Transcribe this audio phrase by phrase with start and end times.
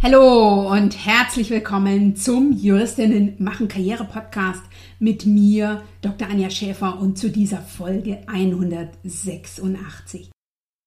[0.00, 4.62] Hallo und herzlich willkommen zum Juristinnen machen Karriere Podcast
[5.00, 6.28] mit mir, Dr.
[6.28, 10.30] Anja Schäfer und zu dieser Folge 186.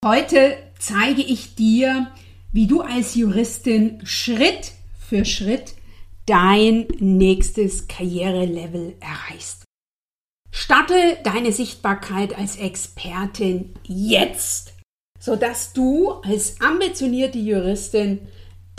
[0.06, 2.10] Heute zeige ich dir,
[2.54, 5.74] wie du als Juristin Schritt für Schritt
[6.26, 9.66] dein nächstes Karrierelevel erreichst.
[10.52, 14.72] Starte deine Sichtbarkeit als Expertin jetzt,
[15.20, 18.20] sodass du als ambitionierte Juristin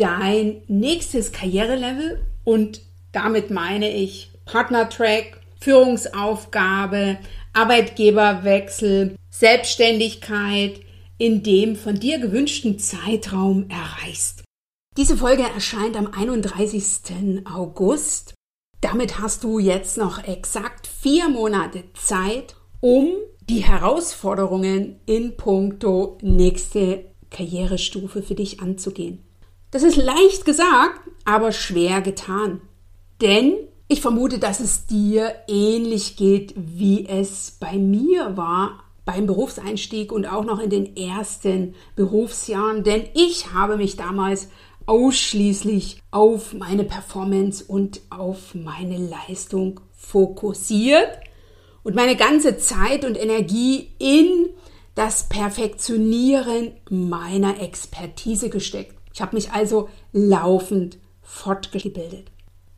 [0.03, 2.83] dein nächstes Karrierelevel und
[3.13, 7.19] damit meine ich Partnertrack, Führungsaufgabe,
[7.53, 10.81] Arbeitgeberwechsel, Selbstständigkeit
[11.19, 14.43] in dem von dir gewünschten Zeitraum erreichst.
[14.97, 17.45] Diese Folge erscheint am 31.
[17.45, 18.35] August.
[18.81, 23.13] Damit hast du jetzt noch exakt vier Monate Zeit, um
[23.49, 29.25] die Herausforderungen in puncto nächste Karrierestufe für dich anzugehen.
[29.73, 32.61] Das ist leicht gesagt, aber schwer getan.
[33.23, 33.55] Denn
[33.89, 40.27] ich vermute, dass es dir ähnlich geht, wie es bei mir war beim Berufseinstieg und
[40.27, 42.85] auch noch in den ersten Berufsjahren.
[42.85, 44.51] Denn ich habe mich damals
[44.85, 51.09] ausschließlich auf meine Performance und auf meine Leistung fokussiert
[51.83, 54.51] und meine ganze Zeit und Energie in
[54.95, 59.02] das Perfektionieren meiner Expertise gesteckt.
[59.13, 62.31] Ich habe mich also laufend fortgebildet.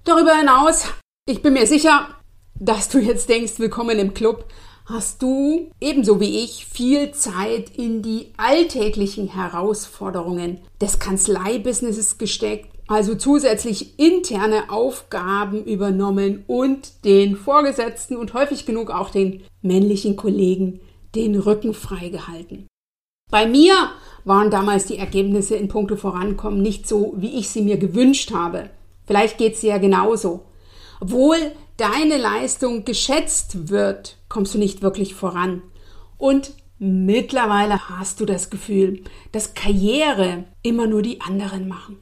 [0.04, 0.86] Darüber hinaus,
[1.26, 2.08] ich bin mir sicher,
[2.54, 4.44] dass du jetzt denkst, willkommen im Club,
[4.86, 13.14] hast du ebenso wie ich viel Zeit in die alltäglichen Herausforderungen des Kanzleibusinesses gesteckt, also
[13.14, 20.80] zusätzlich interne Aufgaben übernommen und den Vorgesetzten und häufig genug auch den männlichen Kollegen
[21.14, 22.66] den Rücken freigehalten.
[23.30, 23.74] Bei mir
[24.24, 28.70] waren damals die Ergebnisse in puncto Vorankommen nicht so, wie ich sie mir gewünscht habe.
[29.06, 30.44] Vielleicht geht es dir ja genauso.
[31.00, 31.36] Obwohl
[31.76, 35.62] deine Leistung geschätzt wird, kommst du nicht wirklich voran.
[36.16, 41.98] Und mittlerweile hast du das Gefühl, dass Karriere immer nur die anderen machen.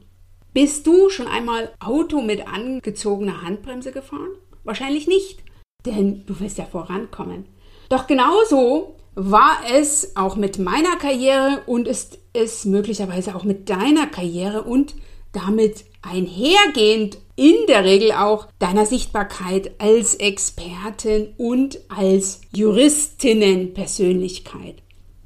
[0.53, 4.29] Bist du schon einmal Auto mit angezogener Handbremse gefahren?
[4.63, 5.43] Wahrscheinlich nicht,
[5.85, 7.47] denn du willst ja vorankommen.
[7.89, 14.05] Doch genauso war es auch mit meiner Karriere und ist es möglicherweise auch mit deiner
[14.07, 14.95] Karriere und
[15.31, 24.75] damit einhergehend in der Regel auch deiner Sichtbarkeit als Expertin und als Juristinnenpersönlichkeit.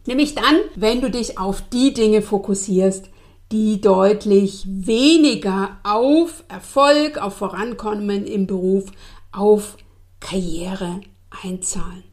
[0.06, 3.10] Nämlich dann, wenn du dich auf die Dinge fokussierst,
[3.52, 8.86] die deutlich weniger auf Erfolg, auf Vorankommen im Beruf,
[9.32, 9.76] auf
[10.20, 11.02] Karriere
[11.44, 12.07] einzahlen.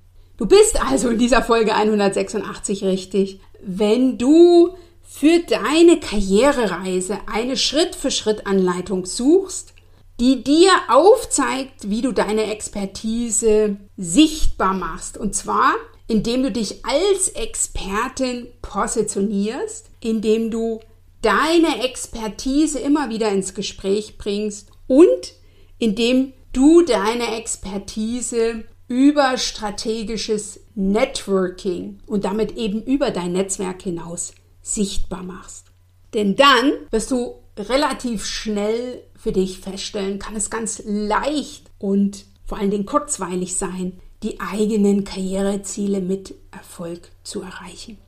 [0.45, 9.07] Du bist also in dieser Folge 186 richtig, wenn du für deine Karrierereise eine Schritt-für-Schritt-Anleitung
[9.07, 9.73] suchst,
[10.21, 15.17] die dir aufzeigt, wie du deine Expertise sichtbar machst.
[15.17, 15.73] Und zwar,
[16.09, 20.81] indem du dich als Expertin positionierst, indem du
[21.23, 25.33] deine Expertise immer wieder ins Gespräch bringst und
[25.79, 35.23] indem du deine Expertise über strategisches Networking und damit eben über dein Netzwerk hinaus sichtbar
[35.23, 35.67] machst.
[36.13, 42.59] Denn dann wirst du relativ schnell für dich feststellen, kann es ganz leicht und vor
[42.59, 47.99] allen Dingen kurzweilig sein, die eigenen Karriereziele mit Erfolg zu erreichen.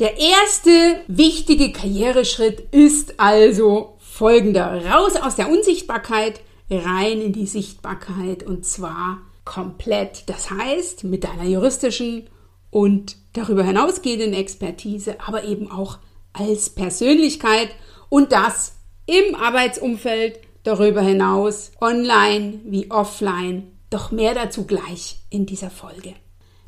[0.00, 4.84] Der erste wichtige Karriereschritt ist also folgender.
[4.84, 10.24] Raus aus der Unsichtbarkeit, rein in die Sichtbarkeit und zwar komplett.
[10.26, 12.28] Das heißt, mit deiner juristischen
[12.70, 15.98] und darüber hinausgehenden Expertise, aber eben auch
[16.32, 17.68] als Persönlichkeit
[18.08, 18.74] und das
[19.06, 23.70] im Arbeitsumfeld darüber hinaus, online wie offline.
[23.90, 26.14] Doch mehr dazu gleich in dieser Folge.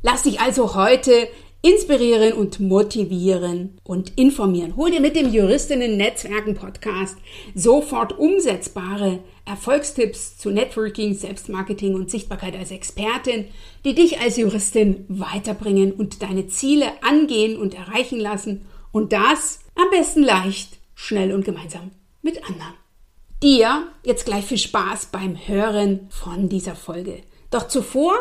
[0.03, 1.28] Lass dich also heute
[1.66, 4.77] inspirieren und motivieren und informieren.
[4.77, 7.16] Hol dir mit dem Juristinnen Netzwerken Podcast
[7.56, 13.46] sofort umsetzbare Erfolgstipps zu Networking, Selbstmarketing und Sichtbarkeit als Expertin,
[13.85, 19.90] die dich als Juristin weiterbringen und deine Ziele angehen und erreichen lassen und das am
[19.90, 21.90] besten leicht, schnell und gemeinsam
[22.23, 22.75] mit anderen.
[23.43, 27.23] Dir jetzt gleich viel Spaß beim Hören von dieser Folge.
[27.50, 28.14] Doch zuvor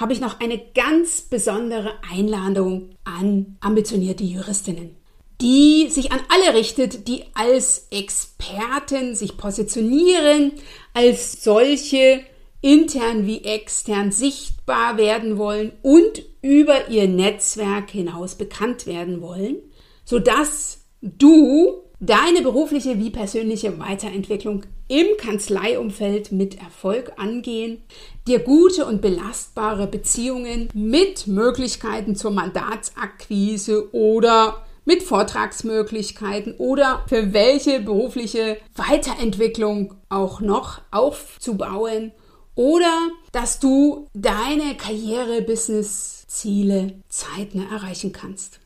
[0.00, 4.96] habe ich noch eine ganz besondere Einladung an ambitionierte Juristinnen,
[5.40, 10.52] die sich an alle richtet, die als Experten sich positionieren,
[10.94, 12.20] als solche
[12.62, 19.56] intern wie extern sichtbar werden wollen und über ihr Netzwerk hinaus bekannt werden wollen,
[20.04, 27.82] sodass du deine berufliche wie persönliche Weiterentwicklung im Kanzleiumfeld mit Erfolg angehen,
[28.30, 37.80] dir gute und belastbare Beziehungen mit Möglichkeiten zur Mandatsakquise oder mit Vortragsmöglichkeiten oder für welche
[37.80, 42.12] berufliche Weiterentwicklung auch noch aufzubauen
[42.54, 48.60] oder dass du deine Karriere-Business-Ziele zeitnah erreichen kannst.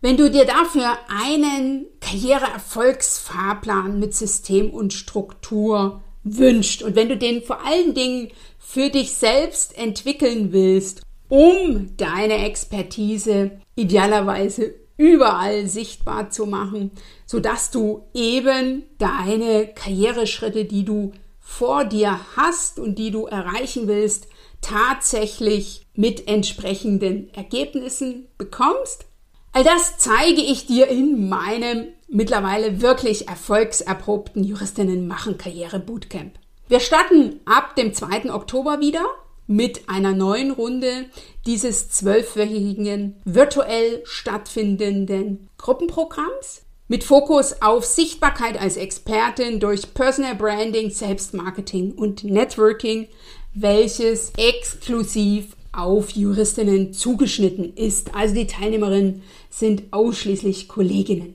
[0.00, 7.42] Wenn du dir dafür einen Karriereerfolgsfahrplan mit System und Struktur wünscht und wenn du den
[7.42, 16.46] vor allen Dingen für dich selbst entwickeln willst, um deine Expertise idealerweise überall sichtbar zu
[16.46, 16.92] machen,
[17.26, 24.28] sodass du eben deine Karriereschritte, die du vor dir hast und die du erreichen willst,
[24.60, 29.06] tatsächlich mit entsprechenden Ergebnissen bekommst.
[29.52, 36.38] All das zeige ich dir in meinem mittlerweile wirklich erfolgserprobten Juristinnen machen Karriere Bootcamp.
[36.68, 38.32] Wir starten ab dem 2.
[38.32, 39.04] Oktober wieder
[39.46, 41.06] mit einer neuen Runde
[41.46, 51.92] dieses zwölfwöchigen virtuell stattfindenden Gruppenprogramms mit Fokus auf Sichtbarkeit als Expertin durch Personal Branding, Selbstmarketing
[51.92, 53.08] und Networking,
[53.54, 58.14] welches exklusiv auf Juristinnen zugeschnitten ist.
[58.14, 61.34] Also die Teilnehmerinnen sind ausschließlich Kolleginnen.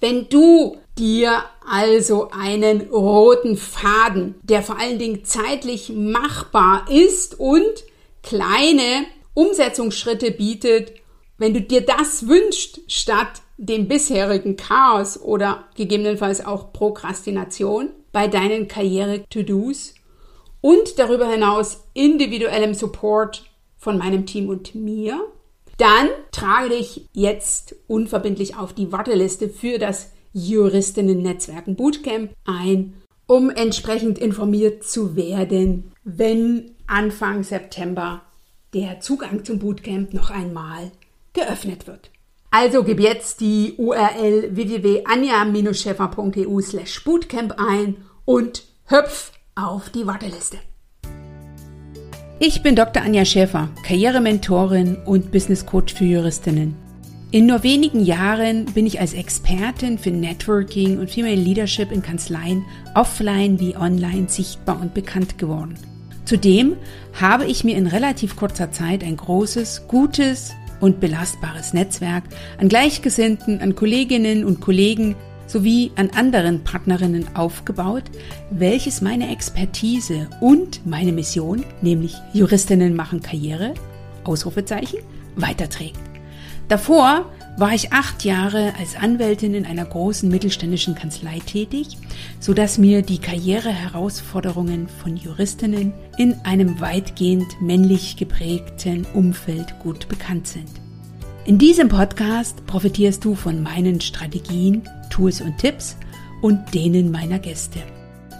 [0.00, 7.84] Wenn du dir also einen roten Faden, der vor allen Dingen zeitlich machbar ist und
[8.22, 10.92] kleine Umsetzungsschritte bietet,
[11.36, 18.68] wenn du dir das wünschst, statt dem bisherigen Chaos oder gegebenenfalls auch Prokrastination bei deinen
[18.68, 19.94] Karriere-To-Dos
[20.60, 23.44] und darüber hinaus individuellem Support
[23.76, 25.20] von meinem Team und mir,
[25.78, 32.94] dann trage dich jetzt unverbindlich auf die Warteliste für das Juristinnen-Netzwerken Bootcamp ein,
[33.26, 38.22] um entsprechend informiert zu werden, wenn Anfang September
[38.74, 40.92] der Zugang zum Bootcamp noch einmal
[41.32, 42.10] geöffnet wird.
[42.50, 50.56] Also gib jetzt die URL www.anja-scheffer.eu slash bootcamp ein und hüpf auf die Warteliste.
[52.40, 53.02] Ich bin Dr.
[53.02, 56.76] Anja Schäfer, Karrierementorin und Business Coach für Juristinnen.
[57.32, 62.64] In nur wenigen Jahren bin ich als Expertin für Networking und Female Leadership in Kanzleien
[62.94, 65.74] offline wie online sichtbar und bekannt geworden.
[66.26, 66.76] Zudem
[67.20, 72.22] habe ich mir in relativ kurzer Zeit ein großes, gutes und belastbares Netzwerk
[72.58, 75.16] an Gleichgesinnten, an Kolleginnen und Kollegen
[75.48, 78.04] sowie an anderen Partnerinnen aufgebaut,
[78.50, 83.74] welches meine Expertise und meine Mission, nämlich Juristinnen machen Karriere,
[84.22, 85.00] Ausrufezeichen,
[85.34, 85.98] weiterträgt.
[86.68, 91.96] Davor war ich acht Jahre als Anwältin in einer großen mittelständischen Kanzlei tätig,
[92.38, 100.46] so dass mir die Karriereherausforderungen von Juristinnen in einem weitgehend männlich geprägten Umfeld gut bekannt
[100.46, 100.87] sind.
[101.44, 105.96] In diesem Podcast profitierst du von meinen Strategien, Tools und Tipps
[106.42, 107.80] und denen meiner Gäste.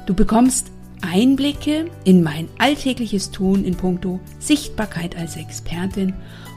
[0.07, 6.13] Du bekommst Einblicke in mein alltägliches Tun in puncto Sichtbarkeit als Expertin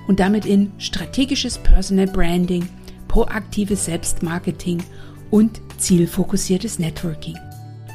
[0.08, 2.68] und damit in strategisches Personal Branding,
[3.08, 4.84] proaktives Selbstmarketing
[5.30, 7.38] und zielfokussiertes Networking.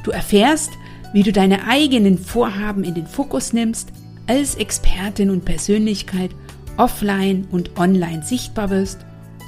[0.03, 0.71] Du erfährst,
[1.13, 3.89] wie du deine eigenen Vorhaben in den Fokus nimmst,
[4.25, 6.31] als Expertin und Persönlichkeit
[6.77, 8.99] offline und online sichtbar wirst,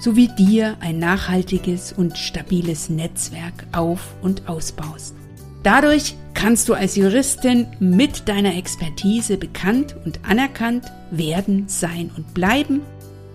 [0.01, 5.15] sowie dir ein nachhaltiges und stabiles Netzwerk auf und ausbaust.
[5.63, 12.81] Dadurch kannst du als Juristin mit deiner Expertise bekannt und anerkannt werden, sein und bleiben,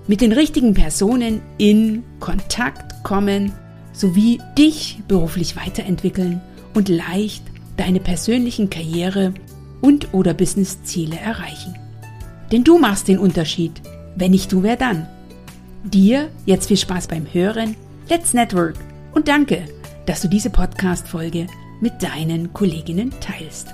[0.07, 3.53] mit den richtigen Personen in Kontakt kommen
[3.93, 6.41] sowie dich beruflich weiterentwickeln
[6.75, 7.43] und leicht
[7.77, 9.33] deine persönlichen Karriere
[9.81, 11.75] und oder Businessziele erreichen.
[12.53, 13.81] Denn du machst den Unterschied.
[14.17, 15.07] Wenn nicht du, wer dann?
[15.85, 17.77] Dir jetzt viel Spaß beim Hören.
[18.09, 18.77] Let's Network
[19.13, 19.65] und danke,
[20.07, 21.47] dass du diese Podcast-Folge
[21.81, 23.69] mit deinen Kolleginnen teilst.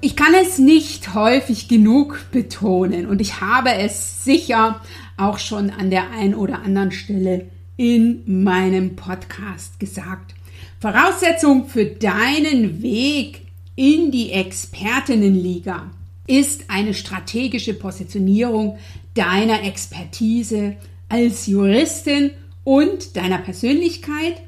[0.00, 4.82] Ich kann es nicht häufig genug betonen und ich habe es sicher
[5.16, 10.34] auch schon an der einen oder anderen Stelle in meinem Podcast gesagt.
[10.80, 13.42] Voraussetzung für deinen Weg
[13.76, 15.90] in die Expertinnenliga
[16.26, 18.78] ist eine strategische Positionierung
[19.14, 20.76] deiner Expertise
[21.08, 22.30] als Juristin
[22.64, 24.42] und deiner Persönlichkeit,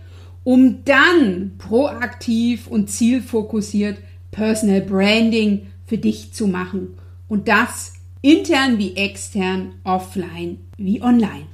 [0.44, 3.98] um dann proaktiv und zielfokussiert
[4.30, 11.46] Personal Branding für dich zu machen und das intern wie extern, offline wie online.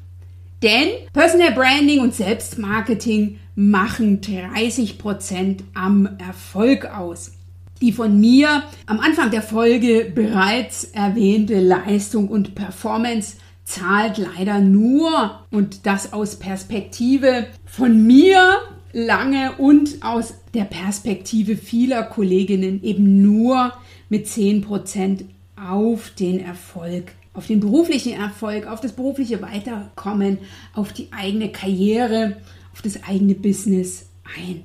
[0.63, 7.33] Denn Personal Branding und Selbstmarketing machen 30% am Erfolg aus.
[7.81, 15.41] Die von mir am Anfang der Folge bereits erwähnte Leistung und Performance zahlt leider nur
[15.51, 18.59] und das aus Perspektive von mir
[18.93, 23.73] lange und aus der Perspektive vieler Kolleginnen eben nur
[24.09, 25.25] mit 10%
[25.57, 30.39] auf den Erfolg, auf den beruflichen Erfolg, auf das berufliche Weiterkommen,
[30.75, 32.37] auf die eigene Karriere,
[32.73, 34.07] auf das eigene Business
[34.39, 34.65] ein.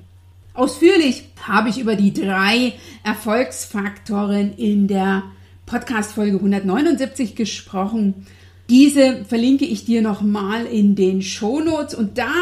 [0.54, 5.22] Ausführlich habe ich über die drei Erfolgsfaktoren in der
[5.66, 8.26] Podcast-Folge 179 gesprochen.
[8.68, 12.32] Diese verlinke ich dir nochmal in den Shownotes und da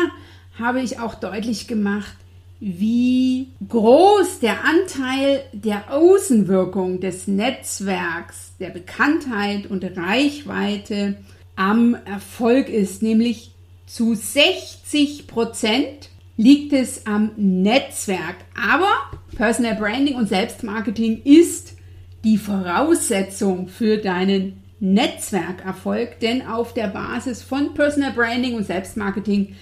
[0.59, 2.17] habe ich auch deutlich gemacht,
[2.61, 11.17] wie groß der Anteil der Außenwirkung des Netzwerks, der Bekanntheit und Reichweite
[11.55, 13.53] am Erfolg ist, nämlich
[13.87, 18.37] zu 60 Prozent liegt es am Netzwerk.
[18.55, 18.91] Aber
[19.37, 21.75] Personal Branding und Selbstmarketing ist
[22.25, 29.55] die Voraussetzung für deinen Netzwerkerfolg, denn auf der Basis von Personal Branding und Selbstmarketing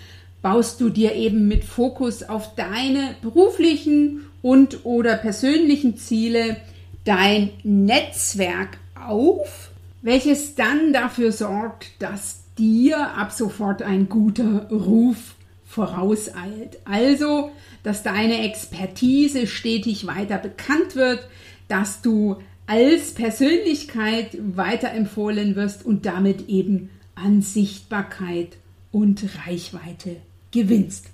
[0.45, 6.59] baust du dir eben mit Fokus auf deine beruflichen und oder persönlichen Ziele
[7.05, 9.71] dein Netzwerk auf,
[10.03, 15.35] welches dann dafür sorgt, dass dir ab sofort ein guter Ruf
[15.65, 16.77] vorauseilt.
[16.85, 17.51] Also,
[17.83, 21.27] dass deine Expertise stetig weiter bekannt wird,
[21.69, 22.37] dass du
[22.67, 28.59] als Persönlichkeit weiterempfohlen wirst und damit eben an Sichtbarkeit
[28.93, 30.17] und Reichweite
[30.55, 31.07] gewinnst.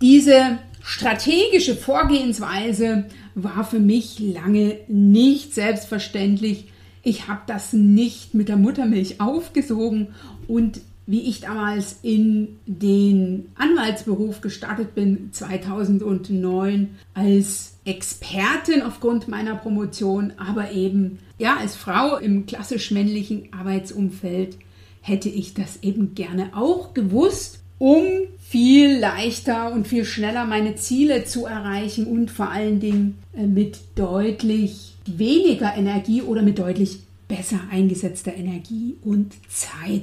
[0.00, 6.68] Diese strategische Vorgehensweise war für mich lange nicht selbstverständlich.
[7.02, 10.08] Ich habe das nicht mit der Muttermilch aufgesogen
[10.46, 20.32] und wie ich damals in den Anwaltsberuf gestartet bin, 2009, als Expertin aufgrund meiner Promotion,
[20.36, 24.56] aber eben ja als Frau im klassisch männlichen Arbeitsumfeld
[25.00, 28.04] hätte ich das eben gerne auch gewusst, um
[28.52, 33.78] viel leichter und viel schneller meine Ziele zu erreichen und vor allen Dingen äh, mit
[33.94, 40.02] deutlich weniger Energie oder mit deutlich besser eingesetzter Energie und Zeit.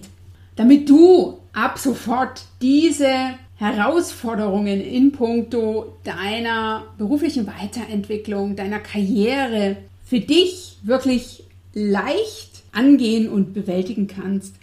[0.55, 3.13] Damit du ab sofort diese
[3.57, 11.43] Herausforderungen in puncto deiner beruflichen Weiterentwicklung, deiner Karriere für dich wirklich
[11.75, 14.55] leicht angehen und bewältigen kannst,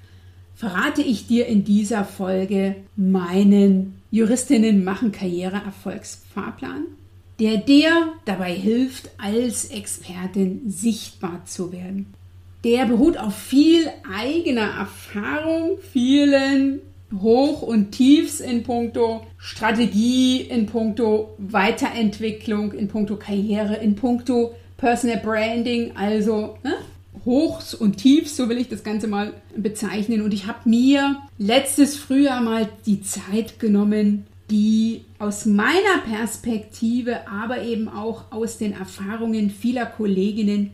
[0.57, 6.87] verrate ich dir in dieser Folge meinen Juristinnen machen Karriere Erfolgsfahrplan,
[7.39, 12.07] der dir dabei hilft, als Expertin sichtbar zu werden
[12.67, 16.81] der beruht auf viel eigener Erfahrung, vielen
[17.21, 25.19] Hoch- und Tiefs in puncto Strategie, in puncto Weiterentwicklung, in puncto Karriere, in puncto Personal
[25.19, 26.75] Branding, also ne?
[27.27, 30.23] Hochs und Tiefs, so will ich das Ganze mal bezeichnen.
[30.23, 37.63] Und ich habe mir letztes Frühjahr mal die Zeit genommen, die aus meiner Perspektive, aber
[37.63, 40.71] eben auch aus den Erfahrungen vieler Kolleginnen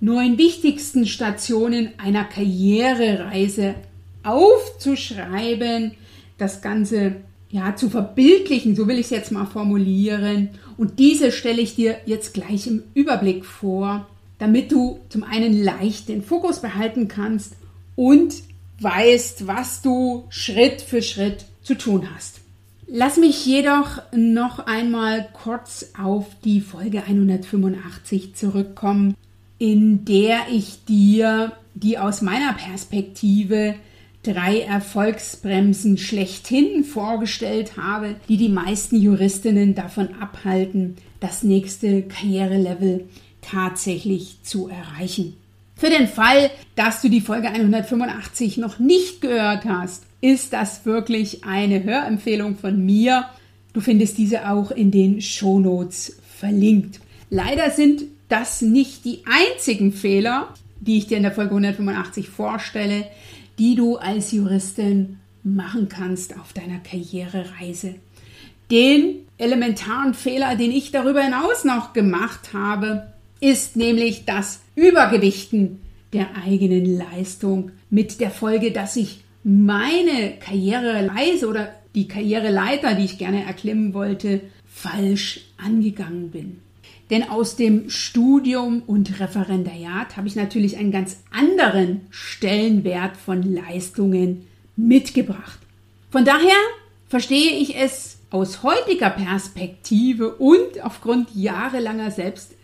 [0.00, 3.74] neun wichtigsten Stationen einer Karrierereise
[4.22, 5.92] aufzuschreiben,
[6.38, 7.16] das Ganze
[7.50, 10.50] ja zu verbildlichen, so will ich es jetzt mal formulieren.
[10.78, 14.06] Und diese stelle ich dir jetzt gleich im Überblick vor,
[14.40, 17.54] damit du zum einen leicht den Fokus behalten kannst
[17.94, 18.34] und
[18.80, 22.40] weißt, was du Schritt für Schritt zu tun hast.
[22.88, 29.14] Lass mich jedoch noch einmal kurz auf die Folge 185 zurückkommen,
[29.58, 33.74] in der ich dir die aus meiner Perspektive
[34.22, 43.06] drei Erfolgsbremsen schlechthin vorgestellt habe, die die meisten Juristinnen davon abhalten, das nächste Karrierelevel
[43.42, 45.36] tatsächlich zu erreichen.
[45.76, 51.44] Für den Fall, dass du die Folge 185 noch nicht gehört hast, ist das wirklich
[51.44, 53.24] eine Hörempfehlung von mir.
[53.72, 57.00] Du findest diese auch in den Shownotes verlinkt.
[57.30, 63.06] Leider sind das nicht die einzigen Fehler, die ich dir in der Folge 185 vorstelle,
[63.58, 67.94] die du als Juristin machen kannst auf deiner Karrierereise.
[68.70, 75.80] Den elementaren Fehler, den ich darüber hinaus noch gemacht habe, ist nämlich das Übergewichten
[76.12, 83.18] der eigenen Leistung mit der Folge, dass ich meine Karriereleise oder die Karriereleiter, die ich
[83.18, 86.60] gerne erklimmen wollte, falsch angegangen bin.
[87.10, 94.46] Denn aus dem Studium und Referendariat habe ich natürlich einen ganz anderen Stellenwert von Leistungen
[94.76, 95.58] mitgebracht.
[96.10, 96.56] Von daher
[97.08, 102.12] verstehe ich es aus heutiger Perspektive und aufgrund jahrelanger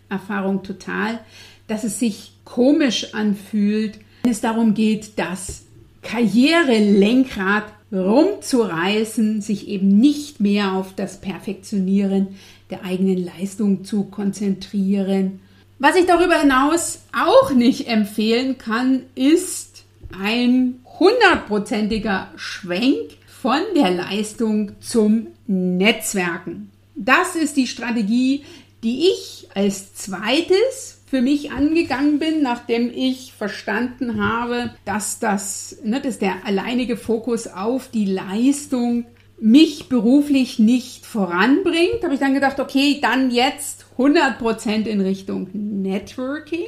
[0.08, 1.20] Selbsterfahrung total,
[1.66, 5.64] dass es sich komisch anfühlt, wenn es darum geht, das
[6.02, 12.28] Karrierelenkrad rumzureißen, sich eben nicht mehr auf das Perfektionieren
[12.70, 15.40] der eigenen Leistung zu konzentrieren.
[15.78, 19.84] Was ich darüber hinaus auch nicht empfehlen kann, ist
[20.20, 26.70] ein hundertprozentiger Schwenk von der Leistung zum Netzwerken.
[26.96, 28.42] Das ist die Strategie,
[28.83, 36.00] die ich als zweites für mich angegangen bin, nachdem ich verstanden habe, dass das, ne,
[36.00, 39.06] dass der alleinige Fokus auf die Leistung
[39.38, 46.66] mich beruflich nicht voranbringt, habe ich dann gedacht, okay, dann jetzt 100% in Richtung Networking.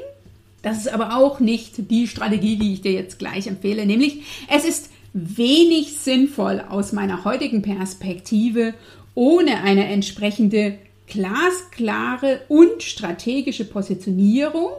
[0.62, 4.64] Das ist aber auch nicht die Strategie, die ich dir jetzt gleich empfehle, nämlich es
[4.64, 8.74] ist wenig sinnvoll aus meiner heutigen Perspektive,
[9.14, 14.72] ohne eine entsprechende glasklare und strategische Positionierung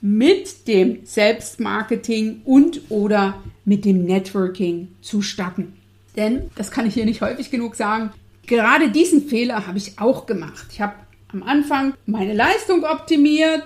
[0.00, 5.74] mit dem Selbstmarketing und oder mit dem Networking zu starten.
[6.16, 8.10] Denn, das kann ich hier nicht häufig genug sagen,
[8.46, 10.66] gerade diesen Fehler habe ich auch gemacht.
[10.70, 10.94] Ich habe
[11.32, 13.62] am Anfang meine Leistung optimiert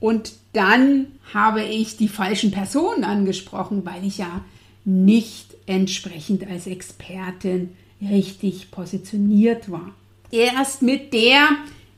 [0.00, 4.44] und dann habe ich die falschen Personen angesprochen, weil ich ja
[4.84, 9.94] nicht entsprechend als Expertin richtig positioniert war.
[10.34, 11.46] Erst mit der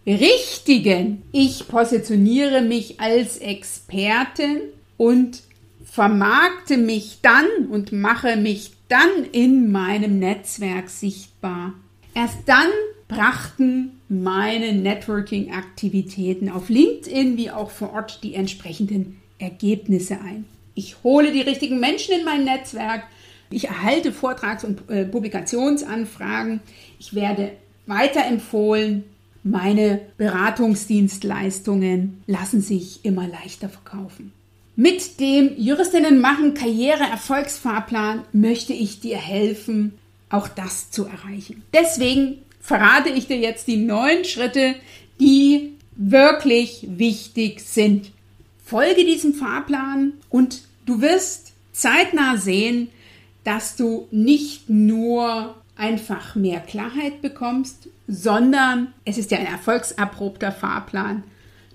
[0.06, 4.60] richtigen, ich positioniere mich als Expertin
[4.98, 5.42] und
[5.86, 11.72] vermarkte mich dann und mache mich dann in meinem Netzwerk sichtbar.
[12.12, 12.68] Erst dann
[13.08, 20.44] brachten meine Networking-Aktivitäten auf LinkedIn wie auch vor Ort die entsprechenden Ergebnisse ein.
[20.74, 23.04] Ich hole die richtigen Menschen in mein Netzwerk,
[23.48, 26.60] ich erhalte Vortrags- und äh, Publikationsanfragen.
[26.98, 27.52] Ich werde
[27.86, 29.04] weiterempfohlen.
[29.42, 34.32] Meine Beratungsdienstleistungen lassen sich immer leichter verkaufen.
[34.74, 39.94] Mit dem Juristinnen machen Karriere Erfolgsfahrplan möchte ich dir helfen,
[40.28, 41.62] auch das zu erreichen.
[41.72, 44.74] Deswegen verrate ich dir jetzt die neun Schritte,
[45.20, 48.12] die wirklich wichtig sind.
[48.64, 52.88] Folge diesem Fahrplan und du wirst zeitnah sehen,
[53.44, 61.22] dass du nicht nur einfach mehr Klarheit bekommst, sondern es ist ja ein erfolgserprobter Fahrplan,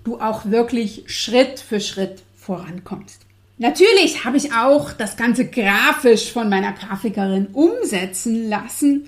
[0.04, 3.20] du auch wirklich Schritt für Schritt vorankommst.
[3.58, 9.06] Natürlich habe ich auch das Ganze grafisch von meiner Grafikerin umsetzen lassen.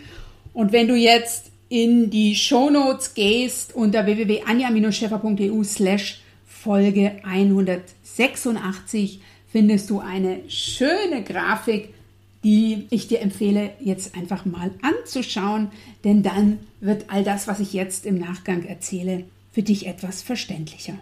[0.53, 9.99] Und wenn du jetzt in die Shownotes gehst unter www.anja-scheffer.eu slash Folge 186 findest du
[10.01, 11.93] eine schöne Grafik
[12.45, 15.73] die ich dir empfehle, jetzt einfach mal anzuschauen,
[16.05, 20.95] denn dann wird all das, was ich jetzt im Nachgang erzähle, für dich etwas verständlicher.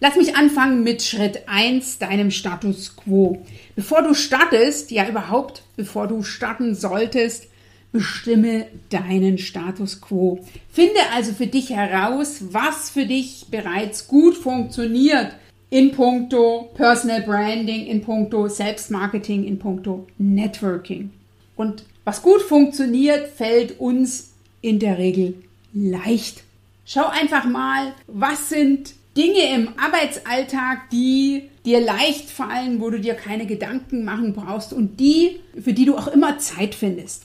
[0.00, 3.44] Lass mich anfangen mit Schritt 1, deinem Status quo.
[3.76, 7.46] Bevor du startest, ja überhaupt, bevor du starten solltest,
[7.92, 10.44] bestimme deinen Status quo.
[10.72, 15.34] Finde also für dich heraus, was für dich bereits gut funktioniert,
[15.72, 21.10] in puncto Personal Branding, in puncto Selbstmarketing, in puncto Networking.
[21.56, 25.34] Und was gut funktioniert, fällt uns in der Regel
[25.72, 26.44] leicht.
[26.84, 33.14] Schau einfach mal, was sind Dinge im Arbeitsalltag, die dir leicht fallen, wo du dir
[33.14, 37.22] keine Gedanken machen brauchst und die, für die du auch immer Zeit findest.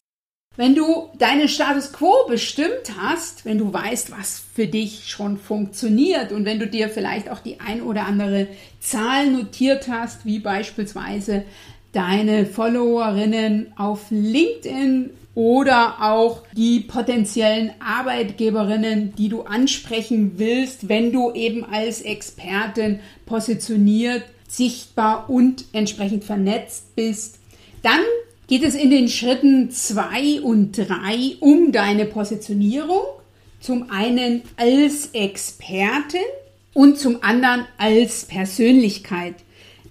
[0.58, 6.32] Wenn du deinen Status quo bestimmt hast, wenn du weißt, was für dich schon funktioniert
[6.32, 8.48] und wenn du dir vielleicht auch die ein oder andere
[8.80, 11.44] Zahl notiert hast, wie beispielsweise
[11.92, 21.34] deine Followerinnen auf LinkedIn oder auch die potenziellen Arbeitgeberinnen, die du ansprechen willst, wenn du
[21.34, 27.38] eben als Expertin positioniert, sichtbar und entsprechend vernetzt bist,
[27.84, 28.02] dann
[28.48, 33.04] geht es in den Schritten zwei und drei um deine Positionierung.
[33.60, 36.22] Zum einen als Expertin
[36.74, 39.36] und zum anderen als Persönlichkeit.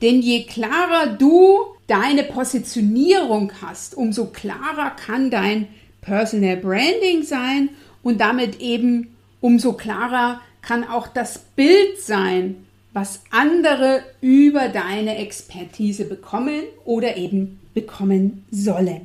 [0.03, 5.69] Denn je klarer du deine Positionierung hast, umso klarer kann dein
[6.01, 7.71] Personal Branding sein
[8.03, 16.05] und damit eben umso klarer kann auch das Bild sein, was andere über deine Expertise
[16.05, 19.03] bekommen oder eben bekommen sollen.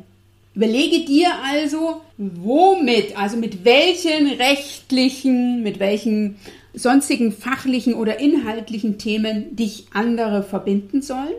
[0.56, 6.38] Überlege dir also, womit, also mit welchen rechtlichen, mit welchen
[6.74, 11.36] sonstigen fachlichen oder inhaltlichen Themen dich andere verbinden sollen.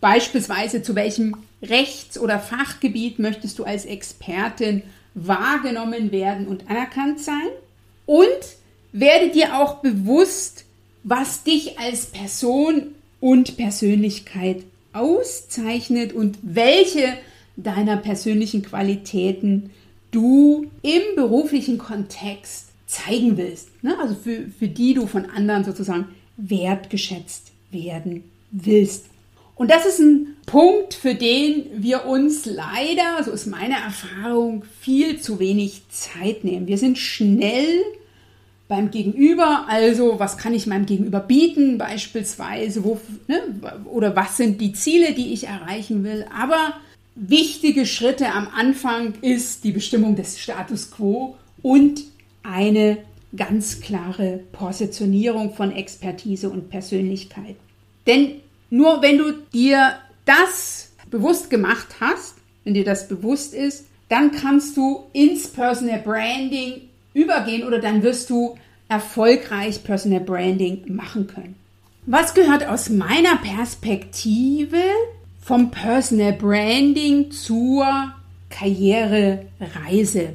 [0.00, 4.82] Beispielsweise zu welchem Rechts- oder Fachgebiet möchtest du als Expertin
[5.14, 7.48] wahrgenommen werden und anerkannt sein.
[8.06, 8.26] Und
[8.92, 10.64] werde dir auch bewusst,
[11.04, 17.14] was dich als Person und Persönlichkeit auszeichnet und welche
[17.56, 19.70] deiner persönlichen Qualitäten
[20.10, 23.68] du im beruflichen Kontext zeigen willst.
[23.82, 23.96] Ne?
[24.00, 29.06] Also für, für die du von anderen sozusagen wertgeschätzt werden willst.
[29.54, 35.20] Und das ist ein Punkt, für den wir uns leider, so ist meine Erfahrung, viel
[35.20, 36.66] zu wenig Zeit nehmen.
[36.66, 37.82] Wir sind schnell
[38.70, 43.40] beim Gegenüber, also was kann ich meinem Gegenüber bieten beispielsweise, wo, ne,
[43.84, 46.24] oder was sind die Ziele, die ich erreichen will.
[46.34, 46.74] Aber
[47.16, 52.04] wichtige Schritte am Anfang ist die Bestimmung des Status quo und
[52.44, 52.98] eine
[53.36, 57.56] ganz klare Positionierung von Expertise und Persönlichkeit.
[58.06, 58.36] Denn
[58.70, 64.76] nur wenn du dir das bewusst gemacht hast, wenn dir das bewusst ist, dann kannst
[64.76, 66.82] du ins Personal Branding
[67.14, 68.56] übergehen oder dann wirst du
[68.88, 71.54] erfolgreich Personal Branding machen können.
[72.06, 74.82] Was gehört aus meiner Perspektive
[75.40, 78.12] vom Personal Branding zur
[78.48, 80.34] Karrierereise?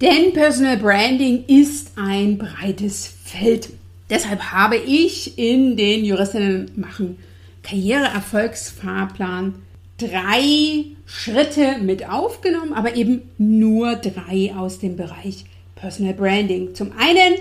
[0.00, 3.70] Denn Personal Branding ist ein breites Feld.
[4.10, 7.16] Deshalb habe ich in den Juristinnen machen
[7.62, 9.54] Karriereerfolgsfahrplan
[9.96, 16.74] drei Schritte mit aufgenommen, aber eben nur drei aus dem Bereich Personal Branding.
[16.74, 17.34] Zum einen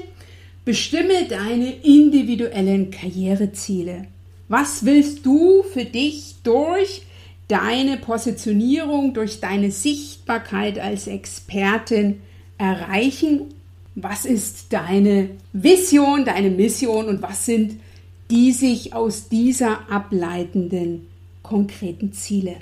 [0.66, 4.08] bestimme deine individuellen Karriereziele.
[4.48, 7.04] Was willst du für dich durch
[7.48, 12.22] deine Positionierung, durch deine Sichtbarkeit als Expertin
[12.58, 13.54] erreichen?
[13.96, 17.80] Was ist deine Vision, deine Mission und was sind
[18.32, 21.08] die sich aus dieser ableitenden
[21.44, 22.56] konkreten Ziele?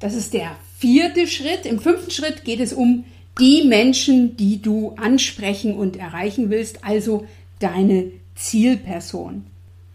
[0.00, 1.64] Das ist der vierte Schritt.
[1.64, 3.04] Im fünften Schritt geht es um
[3.40, 7.26] die Menschen, die du ansprechen und erreichen willst, also
[7.58, 9.44] deine Zielperson.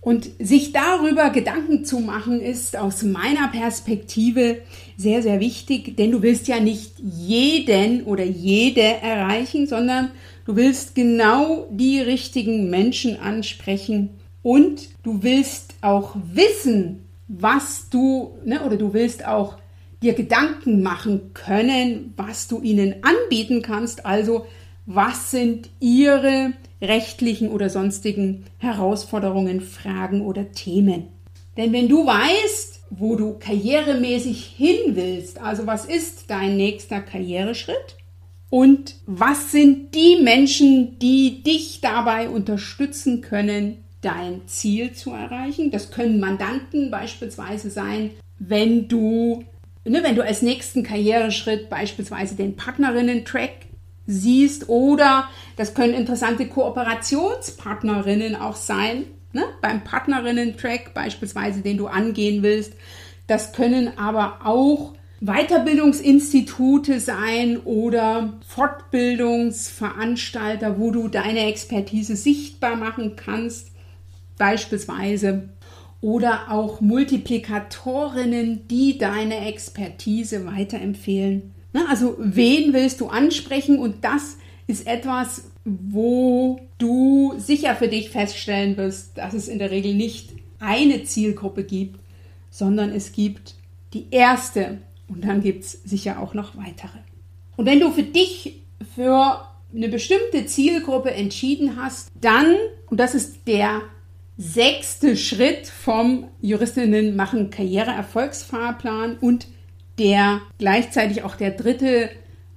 [0.01, 4.59] Und sich darüber Gedanken zu machen, ist aus meiner Perspektive
[4.95, 10.11] sehr, sehr wichtig, denn du willst ja nicht jeden oder jede erreichen, sondern
[10.45, 14.11] du willst genau die richtigen Menschen ansprechen
[14.43, 19.57] und du willst auch wissen, was du, ne, oder du willst auch
[20.01, 24.05] dir Gedanken machen können, was du ihnen anbieten kannst.
[24.05, 24.45] Also,
[24.85, 31.07] was sind ihre rechtlichen oder sonstigen Herausforderungen, Fragen oder Themen?
[31.57, 37.97] Denn wenn du weißt, wo du karrieremäßig hin willst, also was ist dein nächster Karriereschritt
[38.49, 45.71] und was sind die Menschen, die dich dabei unterstützen können, dein Ziel zu erreichen.
[45.71, 49.43] Das können Mandanten beispielsweise sein, wenn du
[49.89, 53.67] ne, wenn du als nächsten Karriereschritt beispielsweise den Partnerinnen-Track
[54.05, 62.43] siehst oder das können interessante Kooperationspartnerinnen auch sein, ne, beim Partnerinnen-Track beispielsweise, den du angehen
[62.43, 62.73] willst.
[63.27, 73.71] Das können aber auch Weiterbildungsinstitute sein oder Fortbildungsveranstalter, wo du deine Expertise sichtbar machen kannst,
[74.37, 75.49] beispielsweise
[76.01, 81.53] oder auch Multiplikatorinnen, die deine Expertise weiterempfehlen.
[81.89, 83.77] Also wen willst du ansprechen?
[83.79, 89.71] Und das ist etwas, wo du sicher für dich feststellen wirst, dass es in der
[89.71, 91.99] Regel nicht eine Zielgruppe gibt,
[92.49, 93.55] sondern es gibt
[93.93, 96.97] die erste und dann gibt es sicher auch noch weitere.
[97.55, 98.61] Und wenn du für dich
[98.95, 102.55] für eine bestimmte Zielgruppe entschieden hast, dann,
[102.89, 103.81] und das ist der
[104.37, 109.47] sechste Schritt vom Juristinnen machen Karriereerfolgsfahrplan und
[109.97, 112.09] der gleichzeitig auch der dritte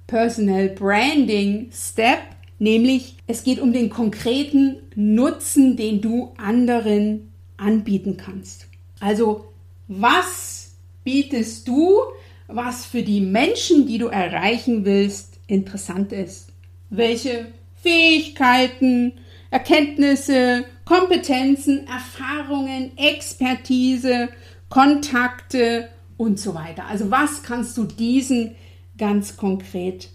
[0.05, 2.19] Personal Branding Step,
[2.59, 8.67] nämlich es geht um den konkreten Nutzen, den du anderen anbieten kannst.
[8.99, 9.45] Also
[9.87, 11.99] was bietest du,
[12.47, 16.49] was für die Menschen, die du erreichen willst, interessant ist?
[16.89, 17.47] Welche
[17.81, 19.13] Fähigkeiten,
[19.51, 24.29] Erkenntnisse, Kompetenzen, Erfahrungen, Expertise,
[24.69, 26.85] Kontakte und so weiter.
[26.87, 28.55] Also was kannst du diesen
[28.97, 30.09] ganz konkret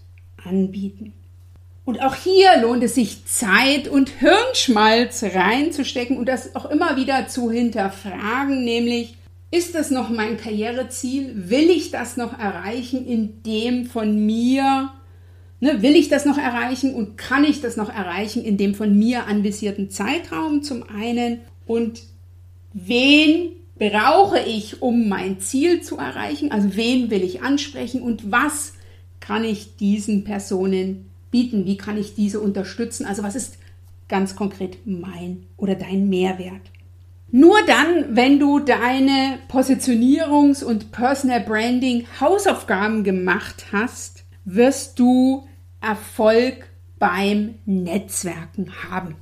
[0.44, 1.12] anbieten?
[1.84, 7.28] Und auch hier lohnt es sich Zeit und Hirnschmalz reinzustecken und das auch immer wieder
[7.28, 9.16] zu hinterfragen, nämlich
[9.52, 11.48] Ist das noch mein Karriereziel?
[11.48, 14.90] Will ich das noch erreichen in dem von mir?
[15.58, 18.96] Ne, will ich das noch erreichen und kann ich das noch erreichen in dem von
[18.96, 21.40] mir anvisierten Zeitraum zum einen?
[21.66, 22.02] Und
[22.74, 26.50] wen brauche ich, um mein Ziel zu erreichen?
[26.52, 28.74] Also wen will ich ansprechen und was
[29.20, 31.64] kann ich diesen Personen bieten?
[31.64, 33.06] Wie kann ich diese unterstützen?
[33.06, 33.58] Also was ist
[34.08, 36.70] ganz konkret mein oder dein Mehrwert?
[37.32, 44.15] Nur dann, wenn du deine Positionierungs- und Personal Branding Hausaufgaben gemacht hast,
[44.46, 45.46] wirst du
[45.80, 49.16] Erfolg beim Netzwerken haben.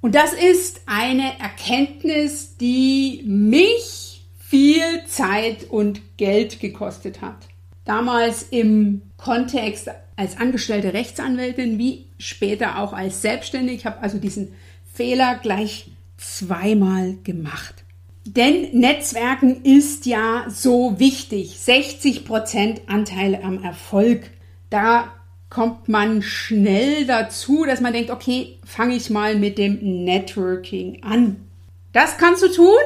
[0.00, 7.48] Und das ist eine Erkenntnis, die mich viel Zeit und Geld gekostet hat.
[7.84, 13.76] Damals im Kontext als angestellte Rechtsanwältin wie später auch als Selbstständig.
[13.76, 14.54] Ich habe also diesen
[14.92, 17.84] Fehler gleich zweimal gemacht.
[18.24, 21.56] Denn Netzwerken ist ja so wichtig.
[21.56, 24.30] 60% Anteil am Erfolg.
[24.72, 25.12] Da
[25.50, 31.46] kommt man schnell dazu, dass man denkt, okay, fange ich mal mit dem Networking an.
[31.92, 32.78] Das kannst du tun,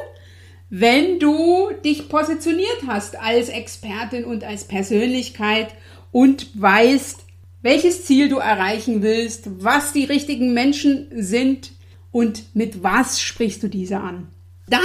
[0.68, 5.68] wenn du dich positioniert hast als Expertin und als Persönlichkeit
[6.10, 7.20] und weißt,
[7.62, 11.70] welches Ziel du erreichen willst, was die richtigen Menschen sind
[12.10, 14.26] und mit was sprichst du diese an.
[14.68, 14.80] Dann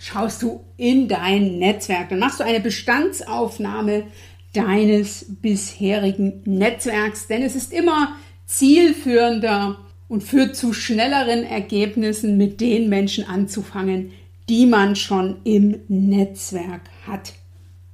[0.00, 4.08] schaust du in dein Netzwerk, dann machst du eine Bestandsaufnahme
[4.52, 12.88] deines bisherigen Netzwerks, denn es ist immer zielführender und führt zu schnelleren Ergebnissen, mit den
[12.88, 14.10] Menschen anzufangen,
[14.48, 17.34] die man schon im Netzwerk hat.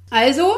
[0.09, 0.51] Also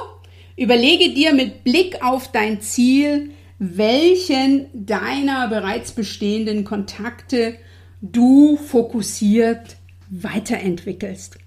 [0.55, 7.55] überlege dir mit Blick auf dein Ziel, welchen deiner bereits bestehenden Kontakte
[8.01, 9.75] du fokussiert
[10.09, 11.37] weiterentwickelst.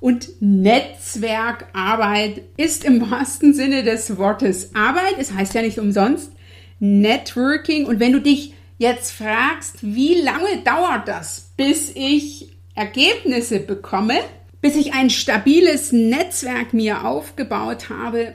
[0.00, 5.16] Und Netzwerkarbeit ist im wahrsten Sinne des Wortes Arbeit.
[5.18, 6.32] Es heißt ja nicht umsonst
[6.78, 7.84] Networking.
[7.84, 14.18] Und wenn du dich jetzt fragst, wie lange dauert das, bis ich Ergebnisse bekomme,
[14.62, 18.34] bis ich ein stabiles Netzwerk mir aufgebaut habe,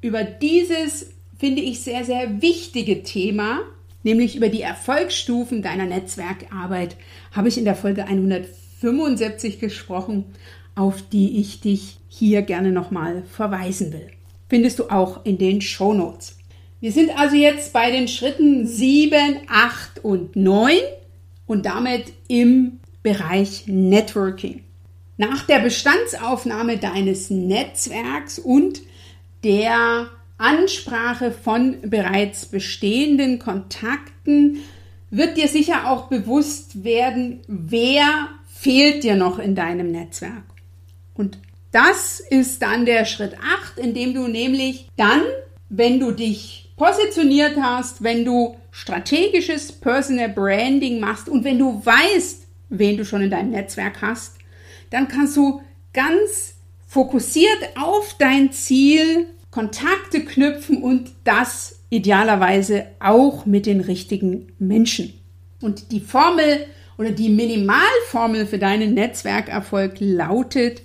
[0.00, 3.60] über dieses finde ich sehr, sehr wichtige Thema,
[4.02, 6.96] nämlich über die Erfolgsstufen deiner Netzwerkarbeit,
[7.32, 10.24] habe ich in der Folge 175 gesprochen
[10.74, 14.08] auf die ich dich hier gerne nochmal verweisen will.
[14.48, 16.36] Findest du auch in den Show Notes.
[16.80, 20.76] Wir sind also jetzt bei den Schritten 7, 8 und 9
[21.46, 24.64] und damit im Bereich Networking.
[25.16, 28.82] Nach der Bestandsaufnahme deines Netzwerks und
[29.44, 30.08] der
[30.38, 34.58] Ansprache von bereits bestehenden Kontakten
[35.10, 40.42] wird dir sicher auch bewusst werden, wer fehlt dir noch in deinem Netzwerk.
[41.14, 41.38] Und
[41.72, 45.22] das ist dann der Schritt 8, in dem du nämlich dann,
[45.68, 52.46] wenn du dich positioniert hast, wenn du strategisches Personal Branding machst und wenn du weißt,
[52.68, 54.38] wen du schon in deinem Netzwerk hast,
[54.90, 56.54] dann kannst du ganz
[56.86, 65.14] fokussiert auf dein Ziel Kontakte knüpfen und das idealerweise auch mit den richtigen Menschen.
[65.60, 66.66] Und die Formel
[66.98, 70.82] oder die Minimalformel für deinen Netzwerkerfolg lautet,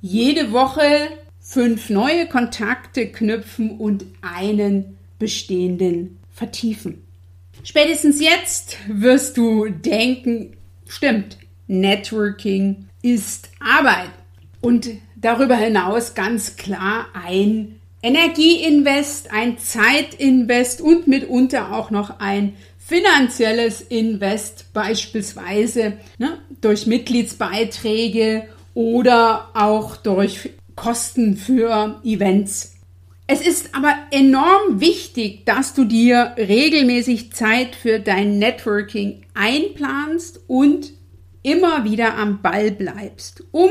[0.00, 1.08] jede Woche
[1.40, 7.02] fünf neue Kontakte knüpfen und einen bestehenden vertiefen.
[7.64, 10.56] Spätestens jetzt wirst du denken,
[10.86, 14.10] stimmt, Networking ist Arbeit
[14.60, 23.82] und darüber hinaus ganz klar ein Energieinvest, ein Zeitinvest und mitunter auch noch ein finanzielles
[23.82, 32.76] Invest, beispielsweise ne, durch Mitgliedsbeiträge oder auch durch Kosten für Events.
[33.26, 40.92] Es ist aber enorm wichtig, dass du dir regelmäßig Zeit für dein Networking einplanst und
[41.42, 43.70] immer wieder am Ball bleibst, um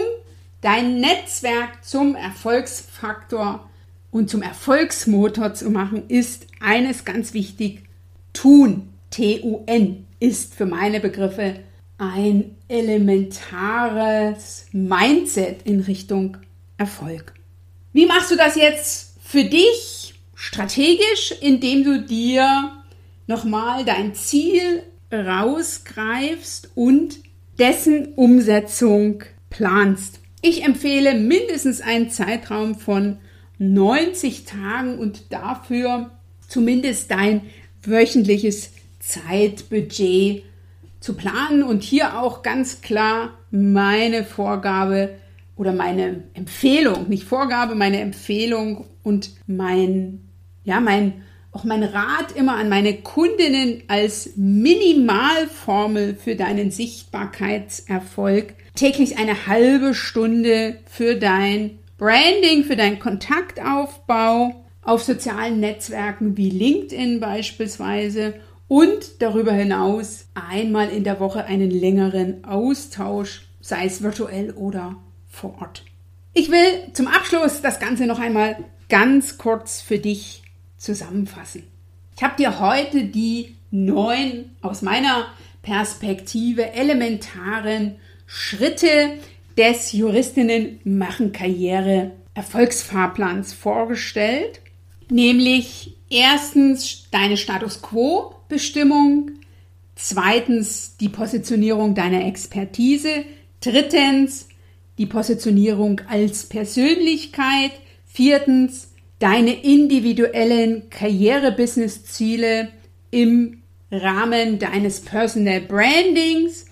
[0.61, 3.67] dein Netzwerk zum Erfolgsfaktor
[4.11, 7.83] und zum Erfolgsmotor zu machen, ist eines ganz wichtig,
[8.33, 8.89] tun.
[9.09, 11.61] T-U-N ist für meine Begriffe
[11.97, 16.37] ein elementares Mindset in Richtung
[16.77, 17.33] Erfolg.
[17.93, 22.71] Wie machst du das jetzt für dich strategisch, indem du dir
[23.25, 27.17] nochmal dein Ziel rausgreifst und
[27.57, 30.19] dessen Umsetzung planst?
[30.41, 33.17] Ich empfehle mindestens einen Zeitraum von
[33.57, 36.11] 90 Tagen und dafür
[36.47, 37.41] zumindest dein
[37.81, 40.43] wöchentliches Zeitbudget
[40.99, 45.15] zu planen und hier auch ganz klar meine Vorgabe
[45.55, 50.29] oder meine Empfehlung, nicht Vorgabe, meine Empfehlung und mein,
[50.63, 58.53] ja, mein, auch mein Rat immer an meine Kundinnen als Minimalformel für deinen Sichtbarkeitserfolg.
[58.75, 67.19] Täglich eine halbe Stunde für dein Branding, für deinen Kontaktaufbau auf sozialen Netzwerken wie LinkedIn
[67.19, 68.35] beispielsweise
[68.67, 74.95] und darüber hinaus einmal in der Woche einen längeren Austausch, sei es virtuell oder
[75.29, 75.83] vor Ort.
[76.33, 78.57] Ich will zum Abschluss das Ganze noch einmal
[78.89, 80.43] ganz kurz für dich
[80.77, 81.63] zusammenfassen.
[82.15, 85.27] Ich habe dir heute die neun aus meiner
[85.61, 89.13] Perspektive elementaren Schritte
[89.57, 94.61] des Juristinnen machen Karriere Erfolgsfahrplans vorgestellt,
[95.09, 99.31] nämlich erstens deine Status Quo Bestimmung,
[99.95, 103.25] zweitens die Positionierung deiner Expertise,
[103.61, 104.47] drittens
[104.97, 107.71] die Positionierung als Persönlichkeit,
[108.05, 112.69] viertens deine individuellen Karriere-Business-Ziele
[113.11, 116.65] im Rahmen deines Personal Brandings,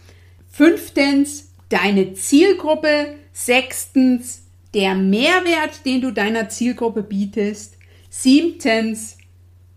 [0.52, 7.78] fünftens deine Zielgruppe, sechstens der Mehrwert, den du deiner Zielgruppe bietest,
[8.10, 9.18] siebtens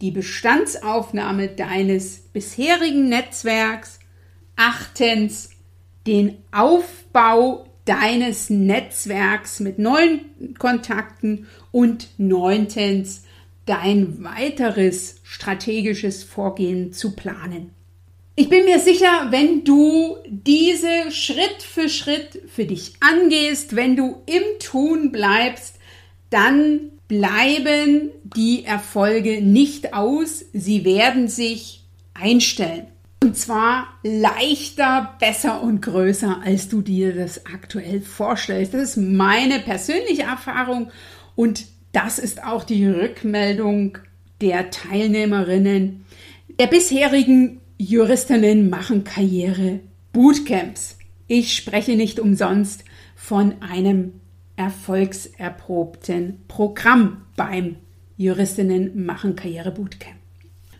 [0.00, 3.98] die Bestandsaufnahme deines bisherigen Netzwerks,
[4.56, 5.50] achtens
[6.06, 13.24] den Aufbau deines Netzwerks mit neuen Kontakten und neuntens
[13.66, 17.74] dein weiteres strategisches Vorgehen zu planen.
[18.34, 24.22] Ich bin mir sicher, wenn du diese Schritt für Schritt für dich angehst, wenn du
[24.26, 25.74] im Tun bleibst,
[26.30, 32.86] dann bleiben die Erfolge nicht aus, sie werden sich einstellen.
[33.22, 38.74] Und zwar leichter, besser und größer, als du dir das aktuell vorstellst.
[38.74, 40.90] Das ist meine persönliche Erfahrung
[41.34, 43.98] und das ist auch die Rückmeldung
[44.40, 46.04] der Teilnehmerinnen
[46.60, 49.78] der bisherigen Juristinnen machen Karriere
[50.12, 50.98] Bootcamps.
[51.28, 52.82] Ich spreche nicht umsonst
[53.14, 54.14] von einem
[54.58, 57.76] erfolgserprobten Programm beim
[58.16, 60.16] Juristinnen machen Karriere Bootcamp.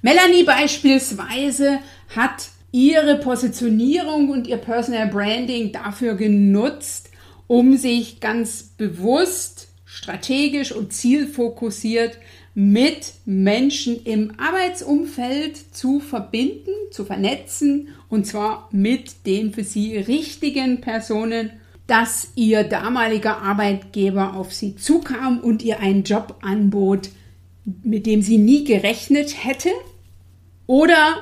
[0.02, 1.78] Melanie beispielsweise
[2.14, 7.10] hat ihre Positionierung und ihr Personal Branding dafür genutzt,
[7.46, 12.18] um sich ganz bewusst, strategisch und zielfokussiert
[12.54, 20.80] mit Menschen im Arbeitsumfeld zu verbinden, zu vernetzen und zwar mit den für sie richtigen
[20.80, 21.52] Personen
[21.88, 27.08] dass ihr damaliger Arbeitgeber auf sie zukam und ihr einen Job anbot,
[27.82, 29.70] mit dem sie nie gerechnet hätte.
[30.66, 31.16] Oder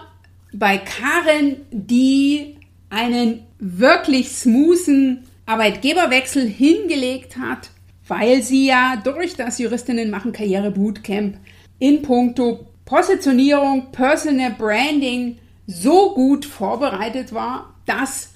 [0.53, 2.57] bei Karen, die
[2.91, 7.71] einen wirklich smoothen Arbeitgeberwechsel hingelegt hat,
[8.09, 11.37] weil sie ja durch das Juristinnen machen Karriere Bootcamp
[11.79, 18.35] in puncto Positionierung, Personal Branding so gut vorbereitet war, dass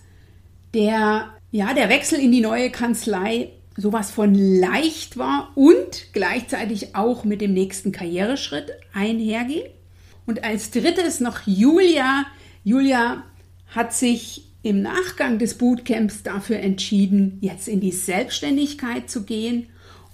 [0.75, 7.25] der ja, der Wechsel in die neue Kanzlei sowas von leicht war und gleichzeitig auch
[7.25, 9.71] mit dem nächsten Karriereschritt einhergeht.
[10.27, 12.27] Und als drittes noch Julia.
[12.63, 13.25] Julia
[13.69, 19.67] hat sich im Nachgang des Bootcamps dafür entschieden, jetzt in die Selbstständigkeit zu gehen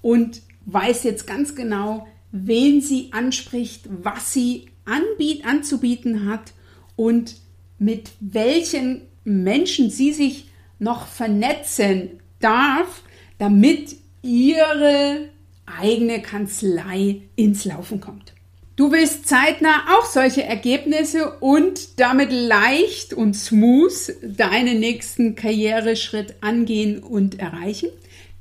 [0.03, 6.53] und weiß jetzt ganz genau, wen sie anspricht, was sie anbiet, anzubieten hat
[6.95, 7.37] und
[7.79, 10.47] mit welchen Menschen sie sich
[10.79, 13.03] noch vernetzen darf,
[13.39, 15.29] damit ihre
[15.67, 18.33] eigene Kanzlei ins Laufen kommt.
[18.77, 27.03] Du willst zeitnah auch solche Ergebnisse und damit leicht und smooth deinen nächsten Karriereschritt angehen
[27.03, 27.89] und erreichen?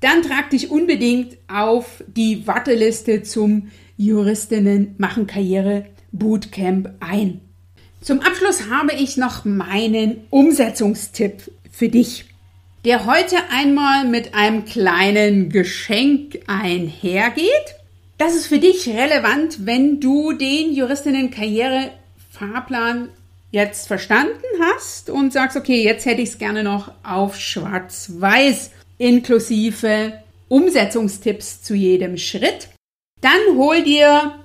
[0.02, 7.40] Dann trag dich unbedingt auf die Warteliste zum Juristinnen machen Karriere Bootcamp ein.
[8.02, 12.26] Zum Abschluss habe ich noch meinen Umsetzungstipp für dich,
[12.86, 17.76] der heute einmal mit einem kleinen Geschenk einhergeht.
[18.18, 23.10] Das ist für dich relevant, wenn du den Juristinnen-Karriere-Fahrplan
[23.52, 30.14] jetzt verstanden hast und sagst, okay, jetzt hätte ich es gerne noch auf schwarz-weiß inklusive
[30.48, 32.70] Umsetzungstipps zu jedem Schritt.
[33.20, 34.36] Dann hol dir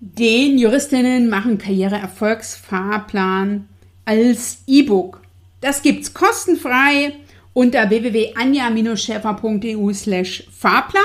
[0.00, 3.68] den Juristinnen machen Karriere Erfolgsfahrplan
[4.04, 5.20] als E-Book
[5.60, 7.12] das gibt's kostenfrei
[7.52, 11.02] unter www.anja-schäfer.eu slash Fahrplan.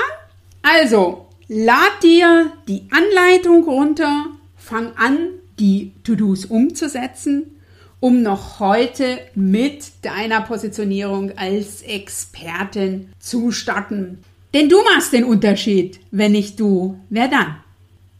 [0.62, 4.26] Also, lad dir die Anleitung runter,
[4.56, 5.28] fang an,
[5.58, 7.56] die To-Dos umzusetzen
[8.00, 14.18] um noch heute mit deiner Positionierung als Expertin zu starten.
[14.54, 16.00] Denn du machst den Unterschied.
[16.10, 17.56] Wenn nicht du, wer dann?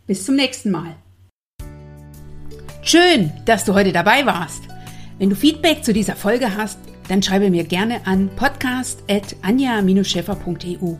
[0.07, 0.97] Bis zum nächsten Mal.
[2.82, 4.62] Schön, dass du heute dabei warst.
[5.19, 10.97] Wenn du Feedback zu dieser Folge hast, dann schreibe mir gerne an podcast.anja-scheffer.eu.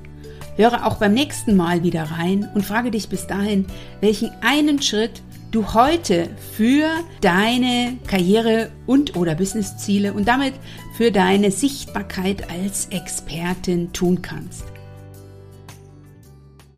[0.57, 3.67] Höre auch beim nächsten Mal wieder rein und frage dich bis dahin,
[4.01, 6.89] welchen einen Schritt du heute für
[7.21, 10.55] deine Karriere und oder Businessziele und damit
[10.97, 14.65] für deine Sichtbarkeit als Expertin tun kannst.